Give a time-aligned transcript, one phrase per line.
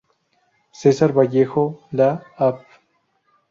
[0.79, 1.67] Cesar Vallejo,
[2.01, 2.09] la
[2.49, 2.65] Av.